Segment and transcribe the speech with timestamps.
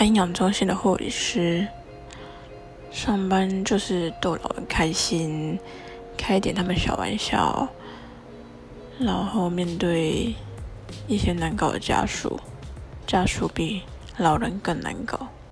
[0.00, 1.68] 安养中心的护理师
[2.90, 5.60] 上班就是逗老人开心，
[6.16, 7.68] 开一点他们小玩笑，
[8.98, 10.34] 然后面对
[11.06, 12.40] 一些难搞的家属，
[13.06, 13.82] 家属比
[14.16, 15.28] 老人更难搞。